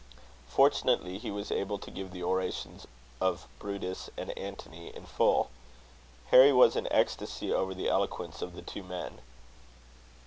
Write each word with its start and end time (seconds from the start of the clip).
Fortunately, 0.47 1.19
he 1.19 1.29
was 1.29 1.51
able 1.51 1.77
to 1.77 1.91
give 1.91 2.11
the 2.11 2.23
orations 2.23 2.87
of 3.21 3.45
Brutus 3.59 4.09
and 4.17 4.35
Antony 4.35 4.87
in 4.87 5.05
full. 5.05 5.51
Harry 6.31 6.51
was 6.51 6.75
in 6.75 6.91
ecstasy 6.91 7.53
over 7.53 7.75
the 7.75 7.87
eloquence 7.87 8.41
of 8.41 8.55
the 8.55 8.63
two 8.63 8.81
men. 8.81 9.19